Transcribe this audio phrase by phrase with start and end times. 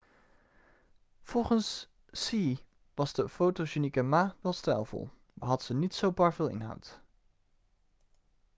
[1.21, 2.57] volgens hsieh
[2.95, 6.99] was de fotogenieke ma wel stijlvol maar had ze niet zo bar veel inhoud